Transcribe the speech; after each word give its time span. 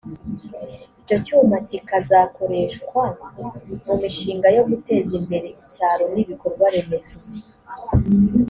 icyo 1.01 1.17
cyuma 1.25 1.55
kikazakoreshwa 1.67 3.01
mu 3.85 3.93
mishinga 4.01 4.47
yo 4.55 4.63
guteza 4.69 5.11
imbere 5.21 5.47
icyaro 5.61 6.03
n 6.13 6.15
ibikorwa 6.23 6.65
remezo 6.73 7.17